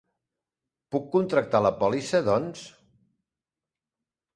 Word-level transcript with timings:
Puc 0.95 1.05
contractar 1.17 1.63
la 1.67 1.73
pòlissa, 1.85 2.25
doncs? 2.33 2.67